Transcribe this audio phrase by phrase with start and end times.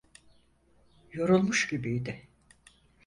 [1.13, 2.27] Yorulmuş gibiydi.